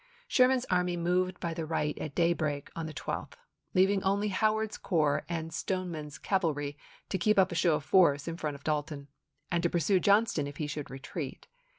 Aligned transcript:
Sherman's 0.27 0.65
army 0.65 0.97
moved 0.97 1.39
by 1.39 1.53
the 1.53 1.63
right 1.67 1.95
at 1.99 2.15
daybreak 2.15 2.71
on 2.75 2.87
the 2.87 2.93
12th, 2.95 3.33
leaving 3.75 4.01
only 4.01 4.29
Howard's 4.29 4.79
corps 4.79 5.23
and 5.29 5.53
Stoneman's 5.53 6.17
cavalry 6.17 6.75
to 7.09 7.19
keep 7.19 7.37
up 7.37 7.51
a 7.51 7.53
show 7.53 7.75
of 7.75 7.83
force 7.83 8.27
in 8.27 8.35
front 8.35 8.55
of 8.55 8.63
Dalton 8.63 9.09
and 9.51 9.61
to 9.61 9.69
pursue 9.69 9.99
Johnston 9.99 10.47
if 10.47 10.57
he 10.57 10.65
should 10.65 10.89
retreat. 10.89 11.45